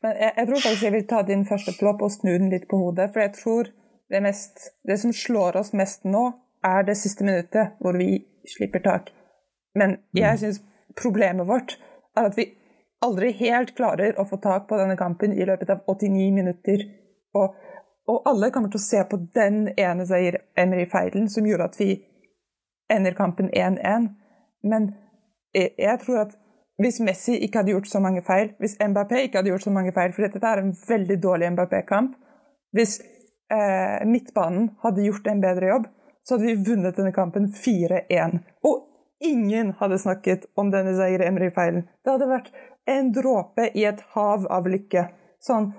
Men 0.03 0.15
jeg, 0.17 0.33
jeg 0.37 0.47
tror 0.49 0.63
faktisk 0.63 0.87
jeg 0.87 0.95
vil 0.95 1.09
ta 1.11 1.23
din 1.27 1.47
første 1.47 1.75
plopp 1.79 2.03
og 2.07 2.13
snu 2.15 2.33
den 2.33 2.53
litt 2.53 2.69
på 2.71 2.79
hodet. 2.81 3.11
For 3.13 3.25
jeg 3.25 3.35
tror 3.37 3.71
det, 4.09 4.23
mest, 4.25 4.71
det 4.89 4.99
som 5.03 5.13
slår 5.13 5.59
oss 5.61 5.75
mest 5.77 6.07
nå, 6.09 6.31
er 6.65 6.87
det 6.87 6.97
siste 6.99 7.25
minuttet 7.25 7.77
hvor 7.83 7.99
vi 7.99 8.25
slipper 8.49 8.83
tak. 8.85 9.13
Men 9.79 9.99
jeg 10.17 10.41
syns 10.41 10.63
problemet 10.99 11.47
vårt 11.47 11.77
er 12.17 12.31
at 12.31 12.39
vi 12.39 12.49
aldri 13.05 13.31
helt 13.39 13.75
klarer 13.79 14.19
å 14.19 14.27
få 14.27 14.41
tak 14.43 14.67
på 14.69 14.79
denne 14.81 14.97
kampen 14.99 15.35
i 15.37 15.47
løpet 15.47 15.71
av 15.71 15.85
89 15.87 16.33
minutter. 16.35 16.85
Og, 17.39 17.55
og 18.11 18.31
alle 18.31 18.51
kommer 18.55 18.73
til 18.73 18.81
å 18.81 18.87
se 18.89 19.05
på 19.07 19.21
den 19.37 19.69
ene 19.79 20.07
seier 20.09 20.41
Emery-feilen 20.59 21.29
som 21.31 21.47
gjorde 21.47 21.71
at 21.71 21.79
vi 21.79 21.93
ender 22.91 23.17
kampen 23.19 23.53
1-1. 23.53 24.11
Men 24.67 24.93
jeg, 25.55 25.75
jeg 25.79 26.03
tror 26.03 26.25
at 26.25 26.37
hvis 26.79 27.01
Messi 27.03 27.35
ikke 27.43 27.61
hadde 27.61 27.75
gjort 27.75 27.91
så 27.91 28.01
mange 28.03 28.23
feil, 28.27 28.53
hvis 28.63 28.77
Mbappé 28.79 29.25
ikke 29.27 29.41
hadde 29.41 29.51
gjort 29.51 29.67
så 29.67 29.75
mange 29.75 29.93
feil, 29.95 30.13
for 30.15 30.25
dette 30.25 30.43
er 30.47 30.61
en 30.63 30.75
veldig 30.89 31.17
dårlig 31.23 31.53
Mbappé-kamp 31.55 32.15
Hvis 32.77 33.01
eh, 33.51 34.05
midtbanen 34.07 34.69
hadde 34.85 35.07
gjort 35.07 35.27
en 35.27 35.41
bedre 35.43 35.71
jobb, 35.73 35.89
så 36.29 36.37
hadde 36.37 36.47
vi 36.51 36.65
vunnet 36.67 36.97
denne 36.99 37.13
kampen 37.17 37.47
4-1. 37.57 38.43
Og 38.69 38.85
ingen 39.25 39.73
hadde 39.81 39.97
snakket 39.99 40.45
om 40.61 40.69
denne 40.71 40.93
Zaire 40.99 41.25
Emry-feilen. 41.25 41.87
Det 42.05 42.13
hadde 42.13 42.29
vært 42.29 42.51
en 42.89 43.09
dråpe 43.17 43.71
i 43.73 43.87
et 43.89 44.03
hav 44.13 44.45
av 44.53 44.69
lykke. 44.69 45.07
Sånn 45.41 45.71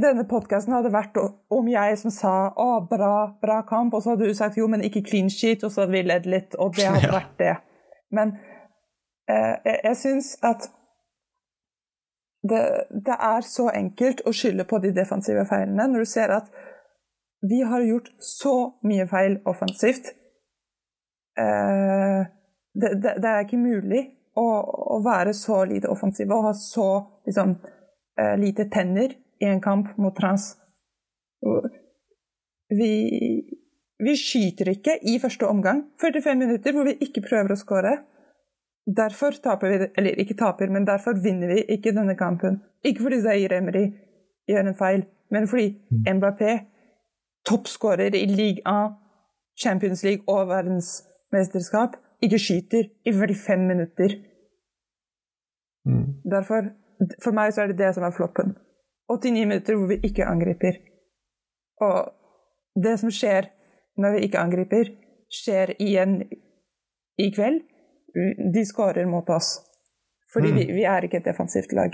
denne 0.00 0.24
podkasten 0.26 0.74
hadde 0.74 0.90
vært 0.92 1.16
om 1.54 1.68
jeg 1.70 1.98
som 1.98 2.10
sa 2.10 2.50
'Å, 2.50 2.88
bra, 2.90 3.36
bra 3.40 3.62
kamp', 3.62 3.94
og 3.94 4.02
så 4.02 4.10
hadde 4.10 4.26
du 4.26 4.34
sagt 4.34 4.56
'jo, 4.56 4.66
men 4.68 4.82
ikke 4.82 5.04
clean 5.08 5.28
sheet', 5.30 5.64
og 5.64 5.70
så 5.70 5.80
hadde 5.80 5.92
vi 5.92 6.02
ledd 6.02 6.26
litt, 6.26 6.54
og 6.58 6.74
det 6.74 6.84
hadde 6.86 7.06
Ja. 7.10 7.12
vært 7.12 7.38
det. 7.38 7.56
Men 8.10 8.36
eh, 9.28 9.56
jeg, 9.64 9.80
jeg 9.84 9.96
syns 9.96 10.36
at 10.42 10.68
det, 12.48 12.62
det 13.06 13.16
er 13.20 13.40
så 13.40 13.70
enkelt 13.70 14.20
å 14.26 14.32
skylde 14.32 14.64
på 14.64 14.78
de 14.78 14.92
defensive 14.92 15.46
feilene 15.48 15.86
når 15.88 15.98
du 15.98 16.04
ser 16.04 16.28
at 16.28 16.50
vi 17.48 17.62
har 17.62 17.80
gjort 17.80 18.08
så 18.18 18.54
mye 18.88 19.06
feil 19.06 19.38
offensivt. 19.44 20.12
Eh, 21.38 22.20
det, 22.74 22.90
det, 23.02 23.16
det 23.22 23.30
er 23.30 23.44
ikke 23.44 23.60
mulig 23.60 24.02
å, 24.38 24.46
å 24.96 25.00
være 25.04 25.34
så 25.36 25.60
lite 25.68 25.90
offensiv 25.92 26.32
og 26.32 26.48
ha 26.48 26.54
så 26.58 26.88
liksom, 27.26 27.56
eh, 28.20 28.34
lite 28.40 28.68
tenner 28.72 29.12
i 29.42 29.50
en 29.50 29.60
kamp 29.62 29.92
mot 30.00 30.16
trans. 30.16 30.54
Vi, 32.74 32.92
vi 34.00 34.16
skyter 34.16 34.72
ikke 34.72 34.96
i 35.04 35.18
første 35.22 35.46
omgang. 35.46 35.84
45 36.00 36.40
minutter 36.40 36.74
hvor 36.74 36.88
vi 36.88 36.96
ikke 37.04 37.26
prøver 37.28 37.54
å 37.54 37.60
skåre. 37.60 37.96
derfor 38.86 39.32
taper 39.42 39.68
vi 39.68 39.86
Eller 39.96 40.18
ikke 40.20 40.36
taper, 40.36 40.68
men 40.68 40.84
derfor 40.84 41.20
vinner 41.20 41.48
vi 41.48 41.64
ikke 41.76 41.92
denne 41.92 42.16
kampen. 42.16 42.62
Ikke 42.84 43.04
fordi 43.04 43.20
Zaire 43.20 43.56
Emry 43.56 43.84
gjør 44.48 44.68
en 44.68 44.76
feil, 44.76 45.04
men 45.30 45.46
fordi 45.48 45.70
Mbappé, 46.04 46.58
toppskårer 47.48 48.14
i 48.14 48.26
Ligue 48.26 48.62
1, 48.66 48.94
Champions 49.62 50.02
League 50.04 50.24
og 50.28 50.48
verdensmesterskap, 50.48 51.96
ikke 52.22 52.38
skyter 52.40 52.88
i 53.04 53.12
45 53.12 53.58
minutter. 53.68 54.14
Mm. 55.86 56.06
Derfor, 56.30 56.70
For 57.24 57.34
meg 57.36 57.52
så 57.52 57.62
er 57.64 57.72
det 57.72 57.78
det 57.78 57.90
som 57.94 58.04
er 58.06 58.14
floppen. 58.16 58.54
89 59.10 59.46
minutter 59.48 59.76
hvor 59.76 59.90
vi 59.90 59.98
ikke 60.06 60.24
angriper. 60.24 60.78
Og 61.82 62.12
det 62.84 62.94
som 63.00 63.10
skjer 63.12 63.50
når 64.00 64.14
vi 64.16 64.22
ikke 64.28 64.38
angriper, 64.40 64.88
skjer 65.30 65.74
igjen 65.82 66.22
i 67.18 67.28
kveld. 67.34 67.60
De 68.54 68.62
skårer 68.66 69.06
mot 69.10 69.28
oss. 69.30 69.58
Fordi 70.32 70.50
Mm. 70.52 70.56
vi, 70.58 70.64
vi 70.72 70.84
er 70.84 71.04
ikke 71.04 71.16
et 71.16 71.24
defensivt 71.28 71.72
lag. 71.72 71.92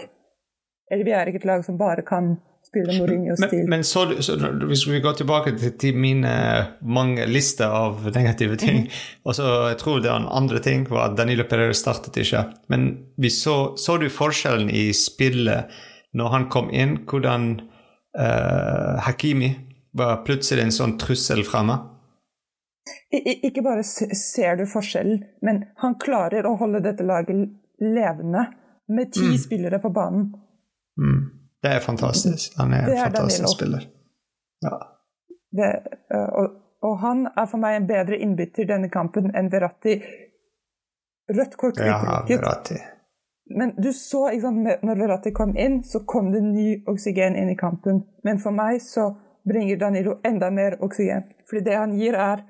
Eller 0.90 1.04
vi 1.04 1.10
er 1.10 1.26
ikke 1.26 1.36
et 1.42 1.44
lag 1.44 1.64
som 1.64 1.78
bare 1.78 2.02
kan 2.02 2.36
spille 2.70 2.96
Mourinho-stil. 2.98 3.58
Men, 3.58 3.70
men 3.70 3.84
så, 3.84 4.04
så 4.22 4.36
hvis 4.66 4.86
vi 4.88 5.00
går 5.02 5.18
tilbake 5.18 5.52
til, 5.58 5.74
til 5.80 5.98
mine 5.98 6.32
mange 6.80 7.26
lister 7.26 7.72
av 7.74 8.06
negative 8.14 8.58
ting 8.60 8.84
og 9.24 9.34
så 9.36 9.48
Jeg 9.70 9.78
tror 9.82 10.00
det 10.00 10.10
er 10.10 10.20
en 10.20 10.30
andre 10.30 10.62
ting 10.62 10.86
var 10.90 11.10
at 11.10 11.16
Danilo 11.18 11.44
Pereira 11.50 11.74
startet 11.76 12.16
ikke. 12.22 12.44
Men 12.72 12.90
vi 13.20 13.30
så, 13.30 13.74
så 13.76 13.98
du 13.98 14.08
forskjellen 14.12 14.70
i 14.70 14.90
spillet 14.96 15.70
når 16.16 16.32
han 16.34 16.48
kom 16.50 16.70
inn, 16.74 16.96
hvordan 17.06 17.50
uh, 18.18 18.98
Hakimi 19.06 19.52
var 19.94 20.24
plutselig 20.26 20.64
en 20.66 20.74
sånn 20.74 20.96
trussel 20.98 21.44
fremme? 21.46 21.76
Ikke 23.14 23.62
bare 23.62 23.84
ser 23.84 24.58
du 24.58 24.64
forskjellen, 24.70 25.22
men 25.46 25.64
han 25.82 25.96
klarer 26.02 26.46
å 26.46 26.56
holde 26.58 26.82
dette 26.82 27.06
laget 27.06 27.50
levende 27.82 28.46
med 28.90 29.12
ti 29.14 29.36
spillere 29.38 29.78
på 29.82 29.92
banen. 29.94 30.32
Mm. 30.98 31.39
Det 31.62 31.70
er 31.76 31.80
fantastisk. 31.84 32.56
Han 32.58 32.72
er 32.72 32.78
en 32.84 32.90
Det 32.90 32.98
er 32.98 33.02
fantastisk 33.04 33.42
Danilo. 33.42 33.54
spiller. 33.56 33.82
Ja. 34.64 34.76
Det, 35.58 35.68
øh, 36.14 36.28
og, 36.40 36.46
og 36.82 36.98
han 37.00 37.26
er 37.36 37.46
for 37.50 37.58
meg 37.58 37.76
en 37.76 37.86
bedre 37.86 38.16
innbytter 38.18 38.68
denne 38.70 38.88
kampen 38.88 39.32
enn 39.36 39.50
Verratti. 39.52 39.98
Rødt 41.30 41.56
kort 41.56 41.78
Ja, 41.78 41.98
utelukket. 41.98 42.38
Verratti. 42.38 42.78
Men 43.58 43.74
du 43.82 43.92
så, 43.92 44.28
ikke 44.30 44.42
sant, 44.42 44.68
når 44.86 44.98
Verratti 45.02 45.30
kom 45.34 45.56
inn, 45.58 45.82
så 45.84 46.04
kom 46.06 46.30
det 46.32 46.42
ny 46.42 46.84
oksygen 46.88 47.36
inn 47.36 47.50
i 47.50 47.56
kampen. 47.58 48.04
Men 48.24 48.38
for 48.38 48.54
meg 48.54 48.80
så 48.82 49.10
bringer 49.48 49.76
Danilo 49.76 50.18
enda 50.24 50.50
mer 50.50 50.78
oksygen. 50.84 51.22
Fordi 51.48 51.64
det 51.66 51.76
han 51.76 51.96
gir, 51.98 52.14
er 52.14 52.44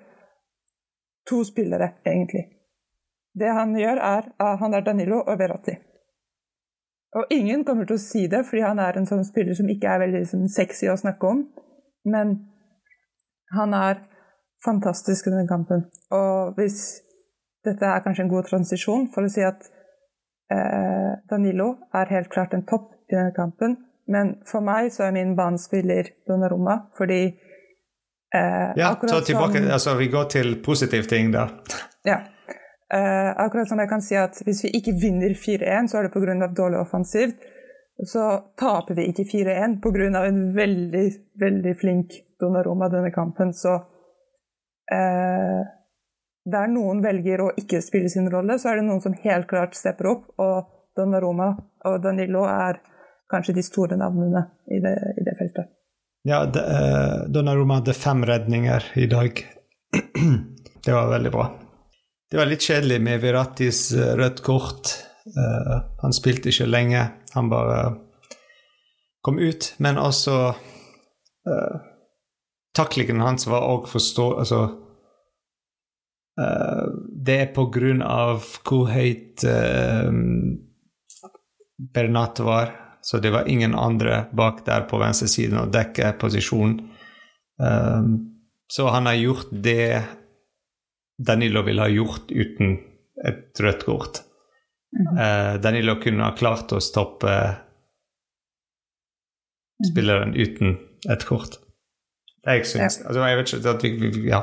to 1.30 1.44
spillere, 1.44 1.92
egentlig. 2.06 2.44
Det 3.32 3.48
han 3.48 3.72
gjør, 3.78 3.96
er 3.96 4.28
at 4.38 4.58
han 4.60 4.74
er 4.74 4.84
Danilo 4.84 5.22
og 5.22 5.38
Verratti. 5.38 5.76
Og 7.18 7.26
ingen 7.34 7.64
kommer 7.66 7.84
til 7.88 7.96
å 7.98 8.02
si 8.02 8.26
det, 8.30 8.44
fordi 8.46 8.62
han 8.62 8.78
er 8.78 8.96
en 9.00 9.06
sånn 9.08 9.24
spiller 9.26 9.56
som 9.58 9.68
ikke 9.72 9.88
er 9.90 9.98
veldig 10.04 10.20
liksom, 10.22 10.44
sexy 10.48 10.86
å 10.92 10.96
snakke 11.00 11.26
om. 11.26 11.40
Men 12.06 12.36
han 13.56 13.74
er 13.74 14.04
fantastisk 14.64 15.26
i 15.26 15.32
denne 15.34 15.48
kampen. 15.50 15.86
Og 16.14 16.54
hvis 16.58 17.00
dette 17.66 17.84
er 17.90 18.02
kanskje 18.04 18.22
en 18.28 18.30
god 18.32 18.46
transisjon 18.48 19.08
for 19.14 19.26
å 19.26 19.32
si 19.32 19.42
at 19.44 19.66
eh, 20.54 21.12
Danilo 21.30 21.72
er 21.98 22.12
helt 22.14 22.30
klart 22.32 22.54
en 22.54 22.62
topp 22.68 22.92
i 23.10 23.16
denne 23.16 23.34
kampen, 23.36 23.76
men 24.10 24.36
for 24.46 24.62
meg 24.64 24.92
så 24.94 25.08
er 25.08 25.12
min 25.18 25.34
banespiller 25.38 26.12
Donnarumma, 26.30 26.78
fordi 26.98 27.20
eh, 28.34 28.70
Ja, 28.78 28.94
så 29.02 29.20
tilbake, 29.26 29.58
som- 29.64 29.70
altså 29.70 29.96
Vi 29.98 30.08
går 30.08 30.24
til 30.30 30.56
positive 30.62 31.06
ting 31.10 31.32
der. 31.32 31.50
ja. 32.06 32.20
Eh, 32.94 33.30
akkurat 33.36 33.68
som 33.68 33.78
jeg 33.78 33.88
kan 33.88 34.02
si 34.02 34.16
at 34.18 34.40
hvis 34.42 34.64
vi 34.64 34.72
ikke 34.80 34.96
vinner 34.98 35.34
4-1, 35.38 35.90
så 35.90 35.98
er 35.98 36.08
det 36.08 36.14
pga. 36.14 36.48
dårlig 36.48 36.80
offensivt. 36.80 37.36
Så 38.06 38.24
taper 38.58 38.94
vi 38.94 39.06
ikke 39.10 39.24
4-1 39.24 39.80
pga. 39.80 40.24
en 40.26 40.54
veldig, 40.54 41.10
veldig 41.40 41.76
flink 41.78 42.12
Donnaroma 42.40 42.88
denne 42.88 43.10
kampen. 43.10 43.54
Så 43.54 43.74
eh, 44.90 45.62
der 46.50 46.66
noen 46.68 47.02
velger 47.02 47.40
å 47.40 47.52
ikke 47.56 47.82
spille 47.82 48.08
sin 48.08 48.30
rolle, 48.30 48.58
så 48.58 48.70
er 48.70 48.80
det 48.80 48.88
noen 48.88 49.00
som 49.00 49.14
helt 49.14 49.46
klart 49.46 49.76
stepper 49.78 50.06
opp. 50.06 50.26
Og 50.38 50.64
Donnaroma 50.96 51.52
og 51.86 52.02
Danilo 52.02 52.42
er 52.48 52.80
kanskje 53.30 53.54
de 53.54 53.62
store 53.62 53.96
navnene 53.96 54.48
i 54.66 54.80
det, 54.82 54.96
i 55.14 55.22
det 55.22 55.38
feltet. 55.38 55.70
Ja, 56.26 56.42
de, 56.44 56.58
eh, 56.60 57.28
Donnarumma 57.30 57.78
hadde 57.78 57.94
fem 57.94 58.24
redninger 58.26 58.92
i 58.98 59.06
dag. 59.06 59.46
det 60.84 60.92
var 60.92 61.12
veldig 61.14 61.30
bra. 61.38 61.50
Det 62.30 62.38
var 62.38 62.46
litt 62.46 62.62
kjedelig 62.62 63.00
med 63.02 63.22
Verrattis 63.24 63.88
eh, 63.90 64.12
rødt 64.14 64.44
kort. 64.46 64.92
Uh, 65.34 65.82
han 66.00 66.14
spilte 66.14 66.48
ikke 66.52 66.68
lenge, 66.68 67.00
han 67.34 67.48
bare 67.50 67.78
kom 69.26 69.40
ut. 69.42 69.74
Men 69.82 69.98
også 69.98 70.36
uh, 70.54 71.80
Taklingen 72.76 73.20
hans 73.24 73.48
var 73.50 73.66
òg 73.66 73.88
forstå... 73.90 74.26
Altså 74.44 74.60
uh, 76.38 76.86
Det 77.26 77.36
er 77.48 77.50
på 77.56 77.66
grunn 77.74 78.04
av 78.06 78.46
hvor 78.62 78.86
høyt 78.94 79.42
Bernat 81.90 82.44
var. 82.46 82.72
Så 83.02 83.18
det 83.18 83.34
var 83.34 83.50
ingen 83.50 83.74
andre 83.74 84.28
bak 84.30 84.62
der 84.68 84.86
på 84.86 85.02
venstresiden 85.02 85.58
å 85.58 85.66
dekke 85.72 86.12
posisjonen. 86.20 86.78
Så 88.70 88.86
han 88.92 89.08
har 89.08 89.16
gjort 89.16 89.48
det 89.50 90.04
Danilo 91.26 91.62
ville 91.66 91.84
ha 91.84 91.92
gjort 91.92 92.30
uten 92.32 92.78
et 93.28 93.60
rødt 93.60 93.84
kort. 93.84 94.22
Uh, 94.96 95.60
Danilo 95.62 95.98
kunne 96.02 96.24
ha 96.24 96.34
klart 96.36 96.72
å 96.72 96.80
stoppe 96.82 97.34
spilleren 99.86 100.34
uten 100.34 100.78
et 101.10 101.24
kort. 101.28 101.58
Jeg 102.46 102.64
syns 102.68 103.02
altså, 103.04 103.20
Jeg 103.20 103.36
vet 103.36 103.52
ikke 103.52 103.72
at 103.74 103.84
vi, 103.84 104.10
Ja, 104.30 104.40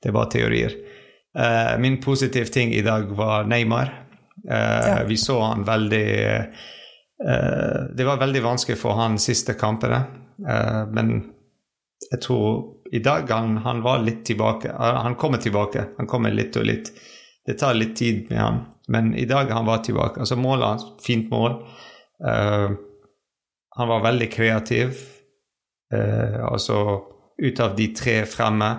det 0.00 0.10
er 0.10 0.16
bare 0.16 0.32
teorier. 0.32 0.76
Uh, 1.36 1.76
min 1.80 2.00
positive 2.00 2.48
ting 2.52 2.72
i 2.72 2.84
dag 2.84 3.10
var 3.16 3.44
Neymar. 3.48 3.92
Uh, 4.48 4.54
Ja. 4.86 5.02
Vi 5.08 5.16
så 5.20 5.40
han 5.42 5.64
veldig 5.66 6.08
uh, 7.26 7.82
Det 7.96 8.04
var 8.08 8.20
veldig 8.20 8.42
vanskelig 8.44 8.78
for 8.80 8.96
han 8.96 9.18
siste 9.18 9.56
kampene, 9.56 10.04
men 10.92 11.12
jeg 12.12 12.20
tror 12.20 12.75
i 12.92 12.98
dag 13.02 13.30
han, 13.30 13.56
han 13.64 13.82
var 13.82 13.98
litt 14.04 14.24
tilbake. 14.24 14.68
Eh, 14.68 15.02
Han 15.02 15.14
kommer 15.14 15.38
tilbake. 15.38 15.84
Han 15.96 16.06
kommer 16.06 16.30
litt 16.34 16.56
og 16.56 16.66
litt. 16.68 16.92
Det 17.46 17.54
tar 17.60 17.74
litt 17.74 17.96
tid 17.96 18.26
med 18.30 18.38
ham, 18.38 18.56
men 18.88 19.12
i 19.14 19.24
dag 19.24 19.50
han 19.54 19.66
var 19.66 19.78
tilbake. 19.86 20.20
Altså 20.20 20.36
Målet 20.36 20.66
hans, 20.66 20.86
fint 21.06 21.30
mål. 21.30 21.60
Uh, 22.26 22.72
han 23.76 23.88
var 23.88 24.02
veldig 24.02 24.26
kreativ. 24.32 24.96
Uh, 25.94 26.42
altså 26.48 26.80
ut 27.38 27.60
av 27.60 27.76
de 27.76 27.86
tre 27.94 28.16
fremme 28.26 28.70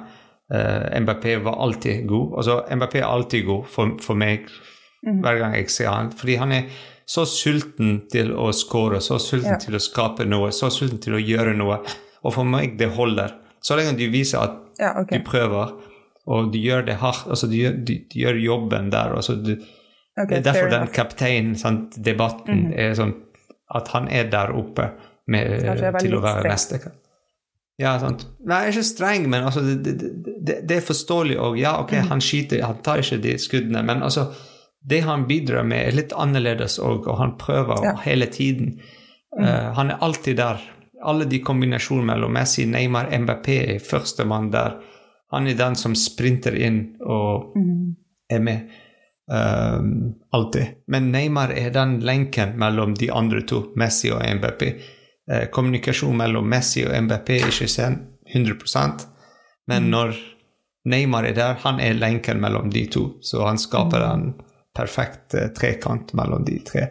uh, 0.51 0.99
MBP 0.99 1.37
var 1.45 1.61
alltid 1.63 2.07
god. 2.09 2.35
Altså 2.41 2.57
MBP 2.75 2.99
er 2.99 3.07
alltid 3.07 3.45
god 3.47 3.71
for, 3.71 3.95
for 4.03 4.19
meg 4.19 4.49
hver 5.07 5.39
gang 5.39 5.55
jeg 5.55 5.71
ser 5.71 5.93
han. 5.93 6.11
Fordi 6.11 6.35
han 6.41 6.51
er 6.51 6.67
så 7.07 7.23
sulten 7.23 8.01
til 8.11 8.33
å 8.35 8.49
skåre, 8.51 8.99
så 8.99 9.15
sulten 9.21 9.53
Ja. 9.55 9.61
til 9.63 9.79
å 9.79 9.83
skape 9.83 10.25
noe, 10.27 10.51
så 10.51 10.67
sulten 10.73 10.99
til 10.99 11.15
å 11.15 11.23
gjøre 11.23 11.55
noe. 11.55 11.79
Og 12.27 12.33
for 12.35 12.43
meg, 12.43 12.75
det 12.79 12.91
holder. 12.97 13.37
Så 13.67 13.75
lenge 13.79 13.95
du 13.99 14.05
viser 14.13 14.39
at 14.45 14.57
Ja, 14.79 14.93
okay. 15.01 15.17
du 15.19 15.25
prøver, 15.27 15.71
og 16.27 16.51
du 16.53 16.57
gjør 16.61 16.85
det 16.87 16.95
hardt, 17.01 17.25
altså 17.33 17.47
du, 17.51 17.57
du, 17.87 17.93
du 18.11 18.15
gjør 18.21 18.37
jobben 18.43 18.91
der. 18.93 19.15
Altså 19.17 19.35
du, 19.35 19.55
okay, 20.17 20.29
det 20.37 20.37
er 20.37 20.45
derfor 20.51 20.69
den 20.73 20.87
kaptein-debatten 20.93 21.97
mm 21.97 22.03
debatten, 22.07 22.73
er 22.77 22.93
sånn 22.99 23.15
at 23.75 23.89
han 23.91 24.07
er 24.07 24.29
der 24.31 24.53
oppe 24.55 24.91
med, 25.27 25.65
til 25.99 26.15
å 26.15 26.21
være 26.23 26.47
neste. 26.47 26.79
Ja, 27.77 27.97
sant. 28.01 28.23
Nei, 28.47 28.61
ikke 28.71 28.83
streng, 28.87 29.25
men 29.29 29.43
altså, 29.45 29.61
det, 29.61 29.97
det, 29.99 30.55
det, 30.65 30.77
er 30.77 30.85
forståelig. 30.87 31.35
òg. 31.37 31.57
ja, 31.59 31.75
ok, 31.81 31.91
Mhm. 31.91 32.07
han 32.09 32.21
skyter, 32.21 32.63
han 32.65 32.79
tar 32.81 32.97
ikke 33.03 33.19
de 33.21 33.35
skuddene, 33.37 33.83
men 33.85 34.01
altså 34.03 34.29
det 34.87 35.01
han 35.03 35.27
bidrar 35.27 35.63
med, 35.67 35.87
er 35.87 35.91
litt 35.99 36.13
annerledes 36.15 36.79
òg, 36.79 37.07
og 37.07 37.17
han 37.19 37.35
prøver 37.37 37.83
Ja. 37.83 37.95
hele 38.05 38.25
tiden. 38.25 38.79
Mhm. 39.37 39.43
uh, 39.45 39.73
han 39.75 39.91
er 39.91 39.97
alltid 40.01 40.37
der. 40.37 40.61
Alle 41.03 41.25
de 41.25 41.39
kombinasjonene 41.39 42.05
mellom 42.13 42.33
Messi, 42.33 42.65
Neymar, 42.65 43.11
MBP 43.19 43.47
er 43.75 43.79
førstemann 43.79 44.51
der. 44.51 44.79
Han 45.31 45.47
er 45.47 45.57
den 45.59 45.75
som 45.75 45.95
sprinter 45.95 46.55
inn 46.55 46.95
og 47.01 47.53
Mhm. 47.55 47.95
er 48.29 48.39
med. 48.39 48.69
Um, 49.29 50.13
alltid. 50.31 50.65
Men 50.87 51.11
Neymar 51.11 51.51
er 51.51 51.69
den 51.69 51.99
lenken 51.99 52.57
mellom 52.57 52.93
de 52.95 53.11
andre 53.11 53.41
to, 53.41 53.73
Messi 53.75 54.09
og 54.11 54.21
MBP. 54.23 54.63
Uh, 55.31 55.45
kommunikasjon 55.51 56.15
mellom 56.17 56.47
Messi 56.49 56.85
og 56.85 56.95
MBP 57.03 57.29
er 57.29 57.47
ikke 57.47 57.67
sen 57.67 57.97
100% 58.33 59.07
men 59.67 59.89
når 59.91 60.15
Neymar 60.87 61.25
er 61.27 61.33
der, 61.35 61.53
han 61.59 61.79
er 61.83 61.93
lenken 61.93 62.39
mellom 62.39 62.69
de 62.71 62.85
to. 62.87 63.01
Så 63.21 63.43
han 63.45 63.57
skaper 63.59 64.05
en 64.13 64.29
perfekt 64.75 65.33
uh, 65.35 65.49
trekant 65.51 66.13
mellom 66.15 66.45
de 66.45 66.59
tre. 66.63 66.87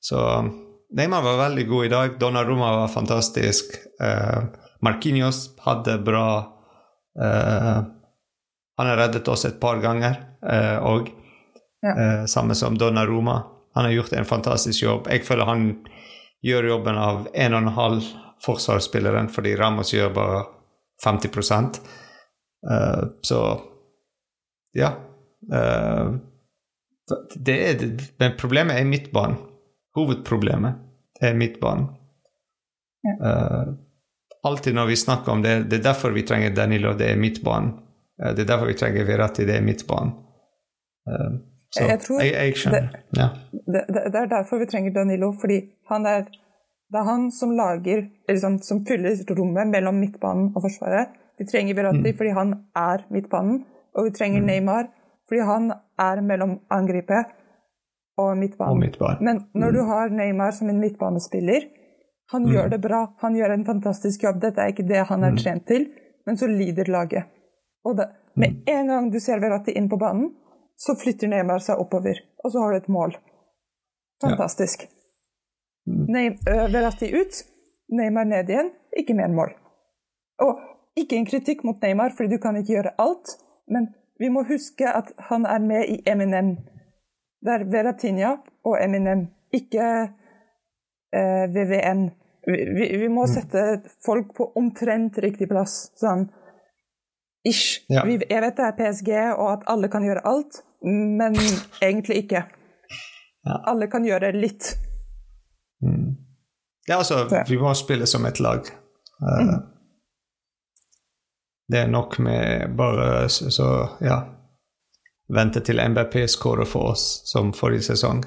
Så 0.00 0.16
Neymar 0.94 1.22
var 1.22 1.36
veldig 1.38 1.66
god 1.68 1.84
i 1.86 1.88
dag. 1.88 2.18
Donnarumma 2.20 2.70
var 2.76 2.88
fantastisk. 2.88 3.74
Uh, 4.02 4.46
Marquinhos 4.84 5.50
hadde 5.64 5.98
bra 6.04 6.26
eh, 7.18 7.78
Han 8.76 8.86
har 8.90 8.96
reddet 9.00 9.28
oss 9.32 9.46
et 9.48 9.56
par 9.60 9.80
ganger 9.80 10.18
òg. 10.84 11.08
Ja. 11.82 11.94
Eh, 11.96 12.24
samme 12.28 12.54
som 12.54 12.76
Donna 12.78 13.06
Roma. 13.06 13.42
Han 13.74 13.84
har 13.84 13.92
gjort 13.92 14.12
en 14.12 14.24
fantastisk 14.24 14.82
jobb. 14.82 15.08
Jeg 15.10 15.24
føler 15.24 15.48
han 15.48 15.64
gjør 16.44 16.68
jobben 16.70 16.98
av 17.00 17.26
en 17.34 17.54
og 17.56 17.62
en 17.62 17.74
halv 17.76 18.10
forsvarsspilleren, 18.44 19.28
fordi 19.32 19.56
Ramos 19.56 19.94
gjør 19.94 20.12
bare 20.14 20.44
50 21.04 21.80
Eh, 22.70 23.02
Så 23.22 23.60
ja. 24.72 24.92
Eh, 25.52 26.08
det 27.36 27.56
er, 27.68 27.84
men 28.18 28.36
problemet 28.36 28.76
er 28.80 28.84
midtbanen. 28.84 29.36
Hovedproblemet 29.96 30.82
er 31.24 31.34
midtbanen. 31.38 31.88
Uh, 33.06 33.74
alltid 34.42 34.74
når 34.74 34.86
vi 34.90 34.96
snakker 34.96 35.32
om 35.32 35.42
det, 35.42 35.58
det 35.70 35.78
er 35.78 35.84
derfor 35.90 36.10
vi 36.14 36.24
trenger 36.26 36.54
Danilo, 36.54 36.92
det 36.98 37.10
er 37.12 37.20
midtbanen. 37.20 37.76
Uh, 38.22 38.32
det 38.34 38.44
er 38.44 38.50
derfor 38.50 38.70
vi 38.70 38.78
trenger 38.78 39.06
Verratti, 39.08 39.46
det 39.46 39.56
er 39.56 39.64
midtbanen. 39.64 40.12
Uh, 41.08 41.38
så 41.70 41.86
Jeg 41.86 42.00
jeg, 42.20 42.32
jeg 42.34 42.56
skjønner. 42.56 42.90
ja. 43.16 43.28
Det, 43.52 43.84
det, 43.88 44.02
det 44.12 44.20
er 44.20 44.28
derfor 44.30 44.58
vi 44.58 44.68
trenger 44.70 44.92
Danilo, 44.94 45.32
fordi 45.40 45.60
han 45.90 46.06
er, 46.06 46.26
det 46.92 47.00
er 47.00 47.08
han 47.08 47.30
som 47.34 47.54
lager 47.56 48.04
eller 48.28 48.40
sånn, 48.42 48.60
som 48.62 48.84
fyller 48.86 49.18
rommet 49.38 49.72
mellom 49.72 49.98
midtbanen 50.00 50.52
og 50.54 50.62
forsvaret. 50.68 51.16
Vi 51.38 51.48
trenger 51.48 51.76
Verratti 51.76 52.12
fordi 52.16 52.36
han 52.36 52.54
er 52.76 53.04
midtbanen, 53.12 53.64
og 53.96 54.08
vi 54.08 54.14
trenger 54.18 54.44
Neymar 54.44 54.88
fordi 55.26 55.42
han 55.42 55.72
er 55.98 56.22
mellom 56.22 56.60
angrepet 56.70 57.34
og 58.16 58.36
midtbanen. 58.40 58.72
Og 58.72 58.80
midtbanen. 58.80 59.24
Men 59.24 59.42
når 59.54 59.72
du 59.76 59.80
har 59.88 60.12
Neymar 60.12 60.54
som 60.56 60.70
en 60.72 60.80
midtbanespiller, 60.80 61.68
han 62.32 62.46
gjør 62.50 62.70
det 62.72 62.80
bra. 62.82 63.04
Han 63.22 63.36
gjør 63.38 63.54
en 63.54 63.64
fantastisk 63.64 64.24
jobb. 64.26 64.40
Dette 64.42 64.62
er 64.62 64.72
ikke 64.72 64.86
det 64.88 65.04
han 65.10 65.24
er 65.24 65.36
trent 65.38 65.66
til, 65.68 65.86
men 66.26 66.38
så 66.40 66.48
lider 66.50 66.90
laget. 66.90 67.28
Og 67.86 67.96
det, 68.00 68.08
med 68.34 68.64
en 68.66 68.90
gang 68.90 69.10
du 69.12 69.20
ser 69.22 69.40
Verratti 69.42 69.76
inn 69.78 69.88
på 69.88 69.98
banen, 70.00 70.32
så 70.76 70.96
flytter 70.98 71.30
Neymar 71.30 71.62
seg 71.64 71.78
oppover, 71.80 72.18
og 72.44 72.52
så 72.52 72.64
har 72.64 72.72
du 72.74 72.76
et 72.80 72.88
mål. 72.92 73.14
Fantastisk. 74.24 74.88
Ney, 75.86 76.32
ø, 76.48 76.56
Verratti 76.72 77.12
ut, 77.14 77.38
Neymar 77.94 78.26
ned 78.26 78.50
igjen, 78.50 78.72
ikke 78.98 79.14
mer 79.14 79.30
mål. 79.32 79.54
Og 80.42 80.58
ikke 80.98 81.16
en 81.16 81.28
kritikk 81.28 81.62
mot 81.64 81.80
Neymar, 81.82 82.16
fordi 82.16 82.34
du 82.34 82.42
kan 82.42 82.58
ikke 82.58 82.74
gjøre 82.74 82.94
alt, 82.98 83.36
men 83.70 83.92
vi 84.18 84.28
må 84.32 84.42
huske 84.48 84.88
at 84.88 85.12
han 85.30 85.46
er 85.46 85.62
med 85.62 85.88
i 85.92 86.00
Eminem. 86.10 86.56
Det 87.46 87.54
er 87.54 87.64
Veratinia 87.70 88.32
og 88.66 88.74
Eminem, 88.82 89.26
ikke 89.54 89.84
eh, 91.14 91.44
VVN. 91.54 92.08
Vi, 92.46 92.56
vi, 92.74 92.88
vi 93.02 93.08
må 93.10 93.26
sette 93.30 93.62
folk 94.06 94.32
på 94.34 94.48
omtrent 94.58 95.18
riktig 95.22 95.46
plass. 95.50 95.76
Sånn 95.98 96.26
ish. 97.46 97.84
Ja. 97.90 98.02
Vi, 98.06 98.18
jeg 98.22 98.42
vet 98.42 98.58
det 98.58 98.66
er 98.66 98.76
PSG, 98.80 99.12
og 99.38 99.52
at 99.52 99.68
alle 99.70 99.90
kan 99.92 100.06
gjøre 100.06 100.24
alt, 100.26 100.60
men 100.82 101.38
egentlig 101.82 102.24
ikke. 102.24 102.42
Ja. 103.46 103.60
Alle 103.70 103.86
kan 103.90 104.06
gjøre 104.06 104.32
litt. 104.34 104.72
Ja, 106.86 106.98
altså, 106.98 107.28
Så. 107.30 107.44
vi 107.48 107.58
må 107.62 107.70
spille 107.78 108.06
som 108.10 108.26
et 108.26 108.42
lag. 108.42 108.66
Eh, 109.22 109.56
Det 111.68 111.80
er 111.82 111.88
nok 111.90 112.18
med 112.22 112.76
bare 112.78 113.28
så, 113.28 113.50
så 113.50 113.64
ja 114.00 114.20
Vente 115.28 115.60
til 115.60 115.80
MBP 115.82 116.20
skårer 116.30 116.68
for 116.68 116.92
oss, 116.92 117.04
som 117.26 117.52
forrige 117.56 117.82
sesong. 117.88 118.22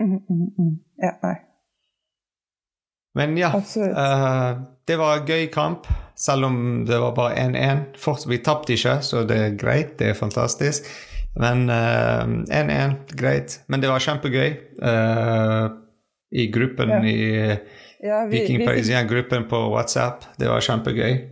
Mm, 0.00 0.18
mm, 0.28 0.46
mm. 0.58 0.72
Ja, 1.02 1.12
nei. 1.22 1.34
Men 3.14 3.36
ja, 3.38 3.52
eh, 3.56 4.56
det 4.86 4.96
var 4.98 5.20
en 5.20 5.26
gøy 5.28 5.46
kamp, 5.54 5.86
selv 6.18 6.48
om 6.48 6.56
det 6.88 6.98
var 6.98 7.14
bare 7.14 7.34
1-1. 7.46 8.26
Vi 8.28 8.38
tapte 8.42 8.74
ikke, 8.74 8.98
så 9.06 9.22
det 9.28 9.38
er 9.38 9.56
greit. 9.60 9.94
Det 9.98 10.08
er 10.10 10.18
fantastisk. 10.18 10.88
Men 11.38 11.68
eh, 11.70 12.24
1-1, 12.58 13.14
greit. 13.18 13.60
Men 13.68 13.80
det 13.82 13.88
var 13.90 14.02
kjempegøy. 14.02 14.50
uh, 14.82 15.70
I 16.34 16.48
gruppen 16.50 16.90
Ja. 16.90 17.00
i 17.04 17.58
Ja, 18.04 18.24
vi, 18.26 18.40
Viking 18.40 18.66
Parisien-gruppen 18.66 19.46
på 19.48 19.56
WhatsApp. 19.72 20.24
Det 20.38 20.48
var 20.48 20.60
kjempegøy. 20.60 21.30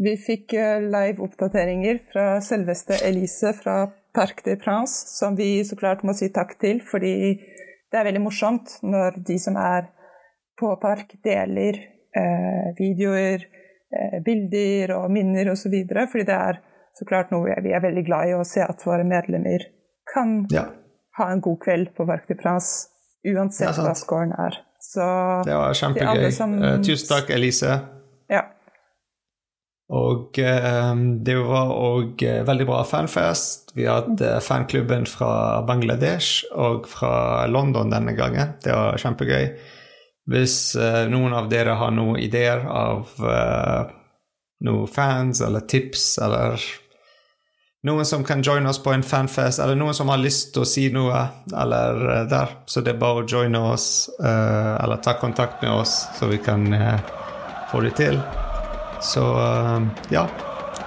vi 0.00 0.16
fikk 0.16 0.52
eh, 0.56 0.80
live-oppdateringer 0.80 1.98
fra 2.12 2.40
selveste 2.40 2.96
Elise 3.04 3.52
fra 3.62 3.90
Parc 4.14 4.42
des 4.44 4.56
Princes, 4.60 5.18
som 5.18 5.36
vi 5.38 5.62
så 5.64 5.76
klart 5.78 6.02
må 6.06 6.14
si 6.16 6.28
takk 6.34 6.56
til, 6.60 6.80
fordi 6.82 7.14
det 7.90 7.98
er 7.98 8.04
veldig 8.06 8.22
morsomt 8.24 8.78
når 8.82 9.20
de 9.26 9.38
som 9.38 9.56
er 9.56 9.88
på 10.60 10.74
park, 10.82 11.14
deler 11.24 11.78
eh, 12.16 12.70
videoer, 12.78 13.46
eh, 13.94 14.18
bilder 14.26 14.92
og 14.98 15.10
minner 15.14 15.50
osv., 15.52 15.72
fordi 16.12 16.26
det 16.28 16.36
er 16.36 16.60
så 16.98 17.06
klart 17.08 17.30
noe 17.32 17.54
vi 17.64 17.72
er 17.72 17.80
veldig 17.80 18.04
glad 18.06 18.28
i 18.28 18.34
å 18.36 18.44
se 18.44 18.60
at 18.60 18.82
våre 18.86 19.06
medlemmer 19.06 19.62
kan 20.12 20.46
Ja, 20.52 20.66
ha 21.18 21.30
en 21.32 21.40
god 21.40 21.60
kveld 21.64 21.94
på 21.96 22.06
Parc 22.06 22.26
des 22.28 22.36
Princes, 22.42 22.88
uansett 23.26 23.76
ja, 23.76 23.84
hva 23.86 23.94
scoren 23.96 24.32
er. 24.36 24.58
Så 24.80 25.04
det 25.46 25.54
var 25.54 25.74
kjempegøy. 25.76 26.30
som- 26.32 26.62
Eh, 26.62 26.78
tusen 26.82 27.08
takk, 27.08 27.30
Elise. 27.30 27.80
ja. 28.28 28.42
Og 29.90 30.38
eh, 30.38 30.92
det 31.26 31.36
var 31.42 31.72
òg 31.74 32.22
eh, 32.22 32.42
veldig 32.46 32.66
bra 32.68 32.82
fanfest. 32.86 33.72
Vi 33.74 33.88
hadde 33.90 34.36
fanklubben 34.46 35.06
fra 35.10 35.62
Bangladesh 35.66 36.46
og 36.54 36.86
fra 36.90 37.46
London 37.50 37.90
denne 37.90 38.14
gangen. 38.18 38.54
Det 38.62 38.74
var 38.76 39.00
kjempegøy. 39.02 39.50
Hvis 40.30 40.76
eh, 40.78 41.02
noen 41.10 41.34
av 41.34 41.50
dere 41.50 41.74
har 41.80 41.90
noen 41.96 42.20
ideer 42.22 42.62
av 42.70 43.10
noen 44.60 44.92
fans 44.92 45.40
eller 45.42 45.64
tips 45.66 46.12
eller 46.22 46.60
noen 47.82 48.04
som 48.04 48.24
kan 48.24 48.42
joine 48.42 48.68
oss 48.68 48.82
på 48.82 48.92
en 48.92 49.02
fanfest, 49.02 49.60
eller 49.60 49.78
noen 49.78 49.96
som 49.96 50.10
har 50.12 50.20
lyst 50.20 50.52
til 50.54 50.66
å 50.66 50.68
si 50.68 50.88
noe, 50.92 51.22
eller 51.48 52.04
eh, 52.12 52.26
der, 52.28 52.52
så 52.68 52.84
det 52.84 52.94
er 52.94 53.00
bare 53.00 53.22
å 53.22 53.28
joine 53.28 53.64
oss 53.72 54.10
eh, 54.18 54.74
eller 54.76 55.00
ta 55.04 55.16
kontakt 55.20 55.64
med 55.64 55.72
oss, 55.72 56.02
så 56.18 56.28
vi 56.28 56.42
kan 56.44 56.68
eh, 56.76 57.00
få 57.72 57.80
det 57.86 57.96
til. 58.02 58.20
Så 59.00 59.24
eh, 59.40 59.80
ja, 60.14 60.26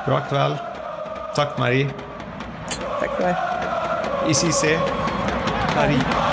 bra 0.06 0.22
kveld. 0.30 0.58
Takk, 1.34 1.58
Marie. 1.58 1.90
Takk 3.00 3.18
for 3.18 3.26
meg 3.26 3.54
i 4.30 4.34
c'est 4.34 4.80
Paris. 5.76 6.33